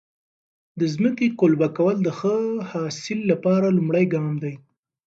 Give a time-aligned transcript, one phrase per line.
[0.79, 2.35] د ځمکې قلبه کول د ښه
[2.69, 4.53] حاصل لپاره لومړی ګام دی.